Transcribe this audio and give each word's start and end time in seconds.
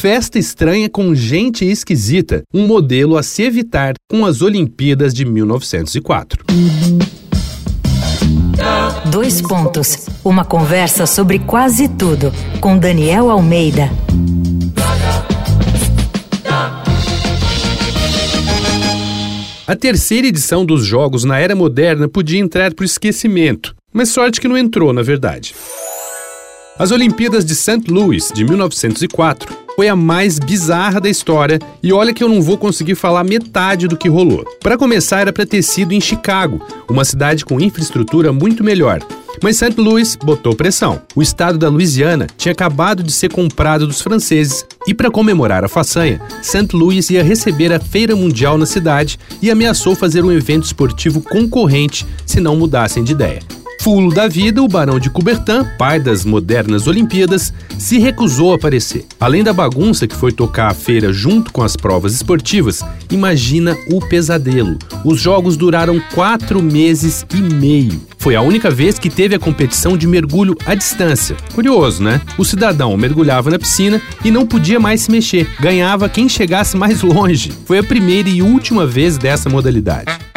Festa 0.00 0.38
estranha 0.38 0.88
com 0.88 1.14
gente 1.14 1.62
esquisita, 1.62 2.42
um 2.54 2.66
modelo 2.66 3.18
a 3.18 3.22
se 3.22 3.42
evitar 3.42 3.92
com 4.08 4.24
as 4.24 4.40
Olimpíadas 4.40 5.12
de 5.12 5.26
1904. 5.26 6.42
Dois 9.10 9.42
pontos. 9.42 10.08
Uma 10.24 10.42
conversa 10.42 11.04
sobre 11.04 11.38
quase 11.40 11.86
tudo 11.86 12.32
com 12.62 12.78
Daniel 12.78 13.30
Almeida. 13.30 13.90
A 19.66 19.76
terceira 19.76 20.28
edição 20.28 20.64
dos 20.64 20.86
Jogos 20.86 21.24
na 21.24 21.38
Era 21.38 21.54
Moderna 21.54 22.08
podia 22.08 22.40
entrar 22.40 22.72
para 22.72 22.84
o 22.84 22.86
esquecimento, 22.86 23.76
mas 23.92 24.08
sorte 24.08 24.40
que 24.40 24.48
não 24.48 24.56
entrou, 24.56 24.94
na 24.94 25.02
verdade. 25.02 25.54
As 26.80 26.90
Olimpíadas 26.90 27.44
de 27.44 27.54
St. 27.54 27.90
Louis, 27.90 28.32
de 28.34 28.42
1904, 28.42 29.54
foi 29.76 29.86
a 29.86 29.94
mais 29.94 30.38
bizarra 30.38 30.98
da 30.98 31.10
história 31.10 31.58
e 31.82 31.92
olha 31.92 32.14
que 32.14 32.24
eu 32.24 32.28
não 32.28 32.40
vou 32.40 32.56
conseguir 32.56 32.94
falar 32.94 33.22
metade 33.22 33.86
do 33.86 33.98
que 33.98 34.08
rolou. 34.08 34.46
Para 34.62 34.78
começar, 34.78 35.20
era 35.20 35.30
para 35.30 35.44
ter 35.44 35.60
sido 35.60 35.92
em 35.92 36.00
Chicago, 36.00 36.58
uma 36.88 37.04
cidade 37.04 37.44
com 37.44 37.60
infraestrutura 37.60 38.32
muito 38.32 38.64
melhor. 38.64 38.98
Mas 39.42 39.58
St. 39.58 39.78
Louis 39.78 40.16
botou 40.16 40.56
pressão. 40.56 41.02
O 41.14 41.20
estado 41.20 41.58
da 41.58 41.68
Louisiana 41.68 42.26
tinha 42.38 42.52
acabado 42.52 43.02
de 43.02 43.12
ser 43.12 43.30
comprado 43.30 43.86
dos 43.86 44.00
franceses 44.00 44.64
e, 44.86 44.94
para 44.94 45.10
comemorar 45.10 45.62
a 45.62 45.68
façanha, 45.68 46.18
St. 46.40 46.74
Louis 46.74 47.10
ia 47.10 47.22
receber 47.22 47.74
a 47.74 47.78
Feira 47.78 48.16
Mundial 48.16 48.56
na 48.56 48.64
cidade 48.64 49.18
e 49.42 49.50
ameaçou 49.50 49.94
fazer 49.94 50.24
um 50.24 50.32
evento 50.32 50.64
esportivo 50.64 51.20
concorrente 51.20 52.06
se 52.24 52.40
não 52.40 52.56
mudassem 52.56 53.04
de 53.04 53.12
ideia. 53.12 53.59
Fulo 53.80 54.12
da 54.12 54.28
vida, 54.28 54.62
o 54.62 54.68
barão 54.68 55.00
de 55.00 55.08
Coubertin, 55.08 55.64
pai 55.78 55.98
das 55.98 56.22
modernas 56.22 56.86
Olimpíadas, 56.86 57.50
se 57.78 57.98
recusou 57.98 58.52
a 58.52 58.56
aparecer. 58.56 59.06
Além 59.18 59.42
da 59.42 59.54
bagunça 59.54 60.06
que 60.06 60.14
foi 60.14 60.32
tocar 60.32 60.70
a 60.70 60.74
feira 60.74 61.14
junto 61.14 61.50
com 61.50 61.62
as 61.62 61.76
provas 61.76 62.12
esportivas, 62.12 62.84
imagina 63.10 63.74
o 63.90 63.98
pesadelo. 64.06 64.76
Os 65.02 65.18
jogos 65.18 65.56
duraram 65.56 65.98
quatro 66.14 66.62
meses 66.62 67.24
e 67.34 67.40
meio. 67.40 68.02
Foi 68.18 68.36
a 68.36 68.42
única 68.42 68.70
vez 68.70 68.98
que 68.98 69.08
teve 69.08 69.34
a 69.34 69.38
competição 69.38 69.96
de 69.96 70.06
mergulho 70.06 70.54
à 70.66 70.74
distância. 70.74 71.34
Curioso, 71.54 72.02
né? 72.02 72.20
O 72.36 72.44
cidadão 72.44 72.94
mergulhava 72.98 73.48
na 73.48 73.58
piscina 73.58 73.98
e 74.22 74.30
não 74.30 74.46
podia 74.46 74.78
mais 74.78 75.00
se 75.00 75.10
mexer. 75.10 75.48
Ganhava 75.58 76.06
quem 76.06 76.28
chegasse 76.28 76.76
mais 76.76 77.00
longe. 77.00 77.50
Foi 77.64 77.78
a 77.78 77.82
primeira 77.82 78.28
e 78.28 78.42
última 78.42 78.86
vez 78.86 79.16
dessa 79.16 79.48
modalidade. 79.48 80.29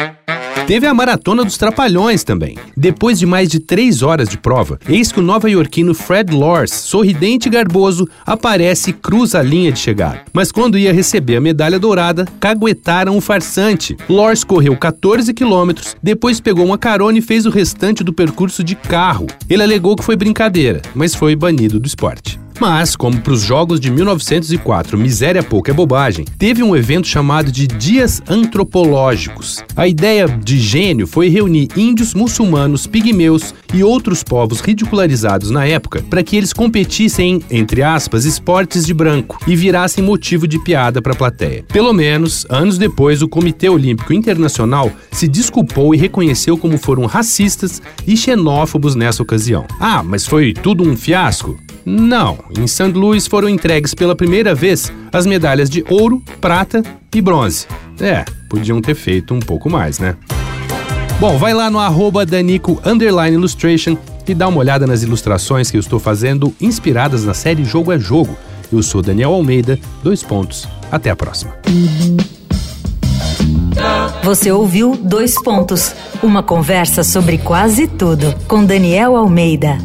Teve 0.66 0.86
a 0.86 0.94
Maratona 0.94 1.44
dos 1.44 1.58
Trapalhões 1.58 2.24
também. 2.24 2.56
Depois 2.74 3.18
de 3.18 3.26
mais 3.26 3.50
de 3.50 3.60
três 3.60 4.02
horas 4.02 4.30
de 4.30 4.38
prova, 4.38 4.78
eis 4.88 5.12
que 5.12 5.20
o 5.20 5.22
nova-iorquino 5.22 5.92
Fred 5.92 6.34
Lors, 6.34 6.70
sorridente 6.70 7.48
e 7.48 7.50
garboso, 7.50 8.08
aparece 8.24 8.88
e 8.88 8.92
cruza 8.94 9.40
a 9.40 9.42
linha 9.42 9.70
de 9.70 9.78
chegada. 9.78 10.22
Mas 10.32 10.50
quando 10.50 10.78
ia 10.78 10.90
receber 10.90 11.36
a 11.36 11.40
medalha 11.40 11.78
dourada, 11.78 12.26
caguetaram 12.40 13.14
o 13.14 13.20
farsante. 13.20 13.94
Lors 14.08 14.42
correu 14.42 14.74
14 14.74 15.34
quilômetros, 15.34 15.94
depois 16.02 16.40
pegou 16.40 16.64
uma 16.64 16.78
carona 16.78 17.18
e 17.18 17.22
fez 17.22 17.44
o 17.44 17.50
restante 17.50 18.02
do 18.02 18.14
percurso 18.14 18.64
de 18.64 18.74
carro. 18.74 19.26
Ele 19.50 19.62
alegou 19.62 19.94
que 19.94 20.04
foi 20.04 20.16
brincadeira, 20.16 20.80
mas 20.94 21.14
foi 21.14 21.36
banido 21.36 21.78
do 21.78 21.86
esporte. 21.86 22.43
Mas, 22.60 22.94
como 22.94 23.20
para 23.20 23.32
os 23.32 23.42
Jogos 23.42 23.80
de 23.80 23.90
1904 23.90 24.96
Miséria 24.96 25.42
Pouca 25.42 25.72
é 25.72 25.74
Bobagem, 25.74 26.24
teve 26.38 26.62
um 26.62 26.76
evento 26.76 27.08
chamado 27.08 27.50
de 27.50 27.66
Dias 27.66 28.22
Antropológicos. 28.28 29.62
A 29.74 29.88
ideia 29.88 30.28
de 30.28 30.58
gênio 30.58 31.06
foi 31.06 31.28
reunir 31.28 31.68
índios, 31.76 32.14
muçulmanos, 32.14 32.86
pigmeus 32.86 33.54
e 33.72 33.82
outros 33.82 34.22
povos 34.22 34.60
ridicularizados 34.60 35.50
na 35.50 35.66
época 35.66 36.04
para 36.08 36.22
que 36.22 36.36
eles 36.36 36.52
competissem 36.52 37.24
em, 37.24 37.42
entre 37.50 37.82
aspas, 37.82 38.26
esportes 38.26 38.84
de 38.84 38.92
branco 38.92 39.38
e 39.46 39.56
virassem 39.56 40.04
motivo 40.04 40.46
de 40.46 40.58
piada 40.58 41.00
para 41.00 41.12
a 41.12 41.16
plateia. 41.16 41.64
Pelo 41.72 41.92
menos, 41.92 42.46
anos 42.50 42.76
depois, 42.76 43.22
o 43.22 43.28
Comitê 43.28 43.68
Olímpico 43.68 44.12
Internacional 44.12 44.92
se 45.10 45.26
desculpou 45.26 45.94
e 45.94 45.98
reconheceu 45.98 46.58
como 46.58 46.76
foram 46.76 47.06
racistas 47.06 47.80
e 48.06 48.16
xenófobos 48.16 48.94
nessa 48.94 49.22
ocasião. 49.22 49.64
Ah, 49.80 50.02
mas 50.02 50.26
foi 50.26 50.52
tudo 50.52 50.84
um 50.84 50.96
fiasco? 50.96 51.58
Não, 51.84 52.38
em 52.58 52.66
St. 52.66 52.92
Louis 52.92 53.26
foram 53.26 53.48
entregues 53.48 53.94
pela 53.94 54.16
primeira 54.16 54.54
vez 54.54 54.90
as 55.12 55.26
medalhas 55.26 55.68
de 55.68 55.84
ouro, 55.88 56.22
prata 56.40 56.82
e 57.14 57.20
bronze. 57.20 57.66
É, 58.00 58.24
podiam 58.48 58.80
ter 58.80 58.94
feito 58.94 59.34
um 59.34 59.40
pouco 59.40 59.68
mais, 59.68 59.98
né? 59.98 60.16
Bom, 61.20 61.38
vai 61.38 61.54
lá 61.54 61.70
no 61.70 61.78
arroba 61.78 62.26
Danico 62.26 62.80
Illustration 63.30 63.96
e 64.26 64.34
dá 64.34 64.48
uma 64.48 64.58
olhada 64.58 64.86
nas 64.86 65.02
ilustrações 65.02 65.70
que 65.70 65.76
eu 65.76 65.80
estou 65.80 66.00
fazendo 66.00 66.54
inspiradas 66.60 67.24
na 67.24 67.34
série 67.34 67.64
Jogo 67.64 67.92
é 67.92 67.98
Jogo. 67.98 68.36
Eu 68.72 68.82
sou 68.82 69.02
Daniel 69.02 69.32
Almeida, 69.32 69.78
dois 70.02 70.22
pontos. 70.22 70.66
Até 70.90 71.10
a 71.10 71.16
próxima. 71.16 71.54
Você 74.22 74.50
ouviu 74.50 74.96
Dois 74.96 75.34
Pontos, 75.42 75.94
uma 76.22 76.42
conversa 76.42 77.04
sobre 77.04 77.36
quase 77.36 77.86
tudo 77.86 78.34
com 78.48 78.64
Daniel 78.64 79.16
Almeida. 79.16 79.78